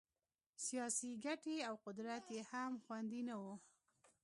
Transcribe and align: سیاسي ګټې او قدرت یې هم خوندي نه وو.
سیاسي 0.65 1.11
ګټې 1.25 1.55
او 1.69 1.75
قدرت 1.85 2.23
یې 2.35 2.41
هم 2.51 2.71
خوندي 2.83 3.21
نه 3.29 3.35
وو. 3.41 3.55